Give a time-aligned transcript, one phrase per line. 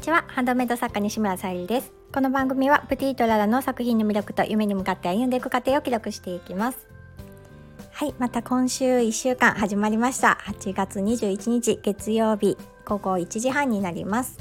[0.00, 0.24] にちは。
[0.28, 1.92] ハンドメイド作家西村さゆりです。
[2.10, 6.88] この番組はプティトララの作品の魅力と夢に向かって歩んでいく過程を記録していきます。
[7.92, 10.38] はいまた今週1週間始まりました。
[10.46, 14.38] 8月21日月曜日午後1時半になります。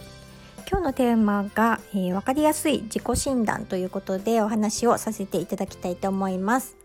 [0.72, 6.78] 今日のテーマが、えー、分かりやすい自己診断ということでお話をさせていただきたいと思います。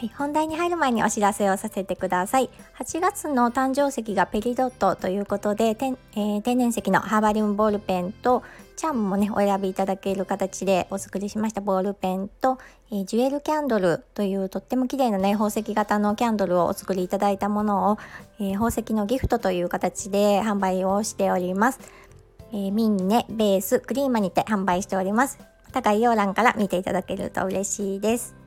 [0.00, 2.48] はい、本題に入る前にお知らせをさせてください。
[2.78, 8.42] 8月の誕生石がペリドットということで、天,、えー、天然石のハーバリウムボールペンと、
[8.76, 12.58] チャームもね、お選びいただける形でお作りしましたボールペンと、
[12.90, 17.98] えー、ジュエルキャンドルというとっても綺麗なね、宝石型のキャンドルをお作りいただいたものを、
[18.38, 21.80] えー、宝石のギフトという形で販売をしております。
[22.52, 25.38] えー、ミンネ、ベース、クリーマにて販売しております。
[25.66, 28.39] また概要欄から見ていただけると嬉しいです。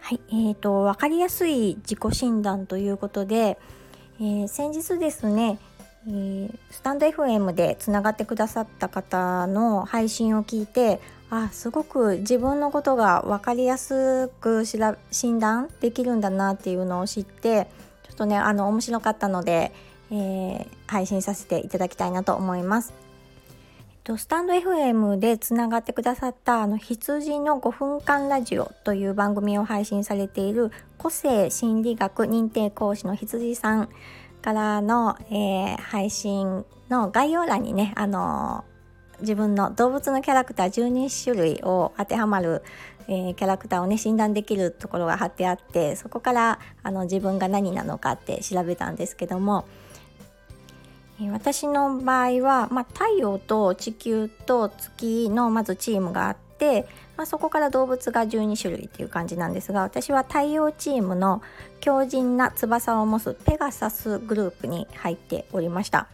[0.00, 3.58] はい、えーと、分かりやすい自己診断ということで、
[4.20, 5.58] えー、先日ですね、
[6.08, 17.68] えー、スタンド FM でつながってくださった方の配信を聞いてあすごく自分のことが分かりやすく診断できるんだなっていうのを知って
[18.02, 19.72] ちょっとねあの面白かったので、
[20.10, 23.09] えー、配信させていただきたいなと思います。
[24.06, 33.88] スタンド FM でつながってくださったあの羊の5分間ラジオという番組を配信されている個性心理学認定講師の羊さん
[34.40, 38.64] からの、えー、配信の概要欄にねあの
[39.20, 42.62] 自分の動物のキャラクター12種類を当てはまる、
[43.06, 49.66] えー、キャラクターをね診断できるところが貼ってあってそこからあの自分が何なのかって調べたんですけども
[51.28, 61.42] 私の場合は、まあ、太陽と地球と月のまずチームがあって、まあ、そこから動物が12種類っていう感じなんですが私は太陽チームの
[61.80, 66.06] 強靭な翼を持つペガサスグループに入っておりました。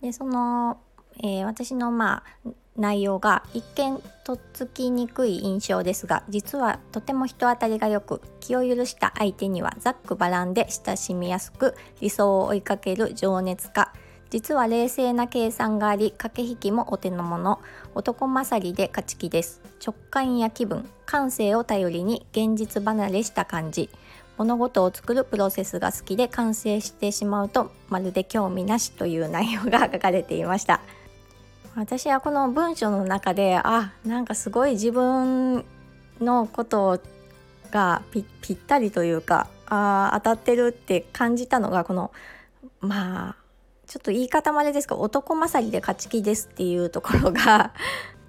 [0.00, 0.78] でその、
[1.18, 13.92] えー、私のまあ内容が一見とっつきにくい印象ですが実はとても人当たりがよく気を許した相手にはざっくばらんで親しみやすく理想を追いかける情熱家
[14.34, 17.60] 実は冷静な計算があり駆け引きもお手の物
[17.94, 19.62] 男勝りで勝ち気です。
[19.80, 23.90] 直感や気分感性を頼りに現実離れした感じ。
[24.36, 30.80] 物事を作るプロセスが好きで完成してしまうとまるで興味なしという内容が書かれていました。
[31.76, 35.64] 私はこの文章の中であなんかすごい自分
[36.20, 37.00] のこと
[37.70, 38.24] がぴ
[38.54, 42.10] ったりというかあ当たってるって感じたのがこの
[42.80, 43.43] まあ
[43.94, 47.70] ちょっと言い方までですが男勝りで勝ち気ですっていうところが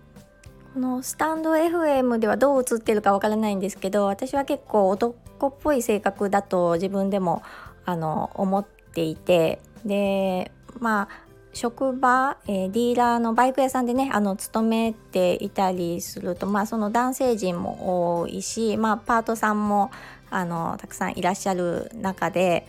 [0.75, 7.41] このスタンド FM ではどう映ってるかわからないんですけど私は結構男っぽい性格だと自分でも
[7.83, 19.89] あの思っていてでまあ職場、えー、ディーラーのバイク屋さんでねあの勤めていたりするとまあその男性陣も多いしまあパートさんも
[20.29, 22.67] あのたくさんいらっしゃる中で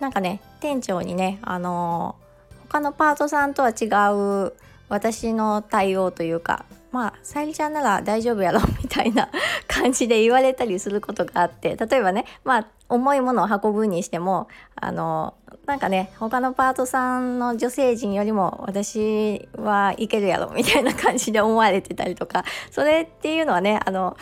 [0.00, 2.16] なんかね店長にねあの
[2.68, 4.54] 他のパートさんとは違う
[4.88, 9.28] 私の対応というかまあさゆりちゃんなら大丈夫やろ みたいな
[9.68, 15.34] 感じで言われたりすることがあって例えばねまあ重いものを運ぶにしてもあの
[15.66, 24.16] なんかね他のパートさんの女性陣よりも私はいけるやろみたいな感じで思われてたりとかそれっていうのはねあの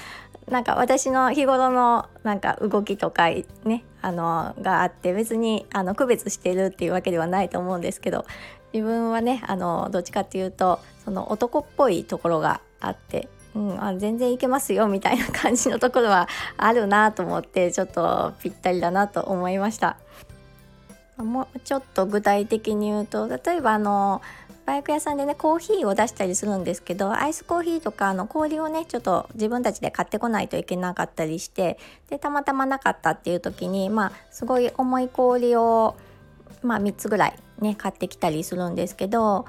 [0.50, 3.28] なんか私の日頃のなんか動きとか
[3.64, 8.24] ねあのがあって別にあの区別してるっていうわけではないと思うんですけど
[8.72, 19.96] 自分はねあのどっちかっていうとその男っぽいところがあって、うん、あ全然いけますよみたいな感じのところはあるなと思ってちょっとぴったりだなと思いました。
[21.16, 24.22] もうちょっと具体的に言うと例えばあの
[24.68, 31.78] バイク屋さんでねコーヒーを出したりするんですけどアイスコーヒーとかあの氷をねちょっと自分たちで買ってこないといけなかったりして
[32.10, 35.96] でたまたまなかったっていう時にまあすごい重い氷を
[36.62, 39.46] まあ3つぐらいね買ってきたりするんですけど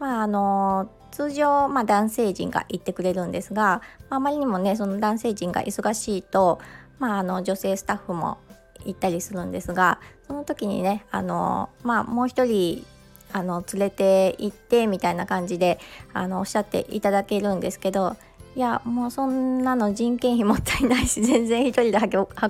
[0.00, 6.60] まああの通常、まあ、男性陣が行ってくれるんですが、あ、あまりにもねその男性陣が忙しいと、
[6.98, 8.36] まあ、あの女性スタッフも
[8.84, 12.84] 行ったりするんですがその時にねあの、まあ、もう一人
[13.32, 15.78] あの連れて行ってみたいな感じで
[16.12, 18.16] あのおっしゃっていただけるんですけど
[18.56, 21.98] いやもうそんなの人件費もったいないし 全然一人で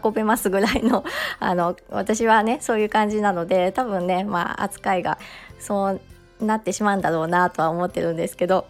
[0.02, 1.04] 運べますぐらいの
[1.38, 5.18] あの私はねそういう感じなので多分ねまあ扱いが
[5.58, 6.00] そう
[6.40, 8.66] なってしまうんだろうなとは思ってるんですけど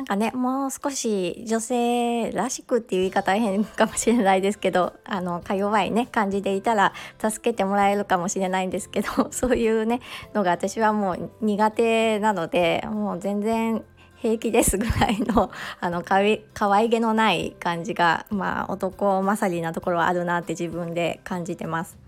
[0.00, 10.00] なんかねもう少し女性らしくっていう言い方は変かもしれないですけどあのか弱いね感じでいたら助けてもらえるかもしれないんですけど そういうね
[10.32, 13.84] のが私はもう苦手なのでもう全然
[14.16, 15.50] 平気ですぐらいの
[15.80, 16.22] あのかわ
[16.54, 21.98] 可愛げのない感じがまあ男勝りなところはあるなって自分で感じてます。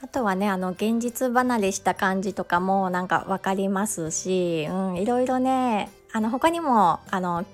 [0.00, 7.44] あとはねあの現実離れした感じとかもなんか分かりますし、うん、いろいろねあの他にもあの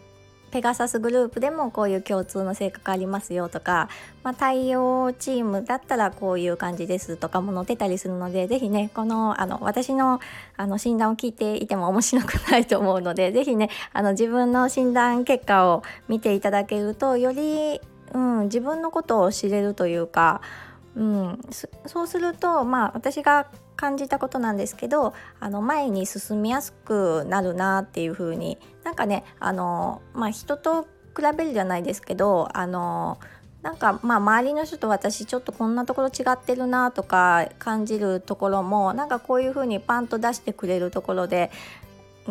[0.50, 3.88] ペガサスグループでもこういう共通の性格ありますよとか、
[4.22, 10.20] まあ、対応チームだったらこういう感じですとかも載ってたりするので是非ねこのあの私の
[10.58, 17.80] あの診断を聞いていても面白くないと思うので是非ねあの自分の診断結果を見ていただけるとより、
[18.12, 20.42] うん、自分のことを知れるというか
[20.96, 21.38] うん、
[21.86, 23.46] そうするとまあ私が
[23.80, 30.82] 感じたことなんですけどあの前に進みやすくなるなっていう風になんかねあの、まあ、人と
[31.16, 33.18] 比べるじゃないですけどあの
[33.62, 41.50] なんかまあ周りの人と私ちょっとこんなところ違ってるなとか感じるところもなんかこういう風にパンと出してくれるところで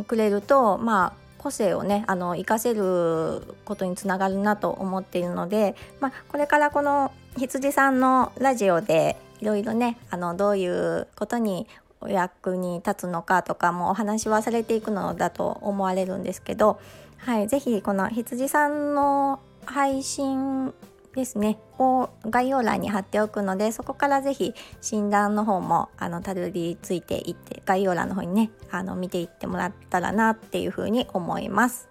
[0.05, 11.67] くれるとまあ個性をねあの活かせることにつながるなと思っているので、まあ、これからこの羊さんのラジオでいろいろねあのどういうことに
[12.01, 16.79] お役に立つのかとかもお話はされていくのだと思われるんですけど、
[17.17, 20.73] はい、是非この羊さんの配信
[21.15, 31.89] ですねを概要欄に貼っておくのでそこから是非診断の方もあのたどり着いていって概要欄の方にねあの見ていってもらったらなっていうふうに思います。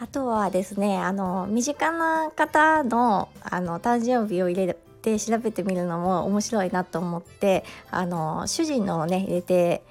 [0.00, 9.82] あとはですねあの身近な方のあの誕生日を入れて調べてみるのも面白いなと思ってあの主人のをね入れて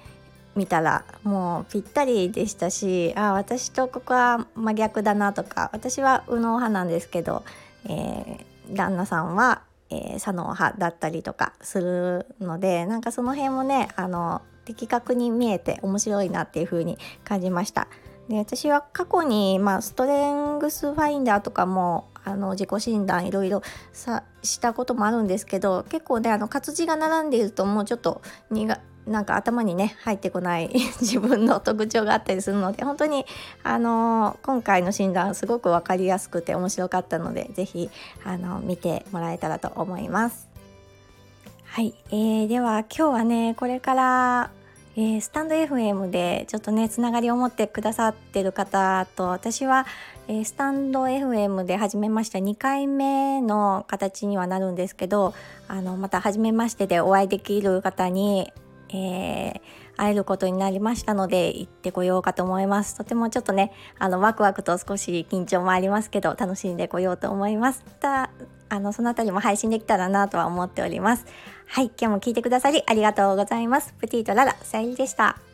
[0.56, 7.44] みたらもうぴったりでしたしあ私とここは真逆だなとか私は右脳派なんですけど
[7.86, 17.88] えー、旦那さんは、えー、左脳派だったりとかするのでなんかその辺もねあの的確に見えて面白いなっていう風に感じました。
[18.28, 30.70] で私は過去に、まあ、ストレングスファインダーとかもあの自己診断いろいろさしたこともあるんですけど結構ねあの活字が並んでいるともうちょっと苦なんか頭にね入ってこない
[31.00, 33.26] 自分の特徴があったりするので本当に
[33.64, 37.90] あの今回の診断すごく分かりやすくて面白かったので是非
[38.24, 40.48] あの見てもらえたらと思います。
[41.64, 44.50] はい、えー、では今日はねこれから
[44.94, 49.86] えー、スタンド FM でちょっとねつながりを持ってくださってる方と私は、
[50.28, 52.38] えー、スタンド FM で始めました。
[52.38, 55.34] 2回目の形にはなるんですけど
[55.66, 58.52] あのまた初めましてでお会いできる方に
[58.94, 59.60] えー、
[59.96, 62.94] 会えることになりましたので行ってこようかと思います。
[62.94, 67.82] とてもちょっとねあのワクワクと少し緊張もありますけど楽しんでこようと思います。
[68.00, 68.30] た
[68.72, 71.26] あのそのあたりも配信できたらなとは思っております。
[71.66, 73.92] はい今日も聞いてくださりありがとうございます。
[73.98, 75.51] プティとララさゆりでした。